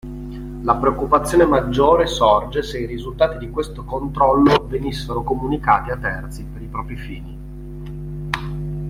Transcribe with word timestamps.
La 0.63 0.77
preoccupazione 0.77 1.45
maggiore 1.45 2.07
sorge 2.07 2.63
se 2.63 2.79
i 2.79 2.87
risultati 2.87 3.37
di 3.37 3.51
questo 3.51 3.83
controllo 3.83 4.65
venissero 4.67 5.21
comunicati 5.21 5.91
a 5.91 5.97
terzi 5.97 6.43
per 6.43 6.63
i 6.63 6.65
propri 6.65 6.95
fini. 6.97 7.37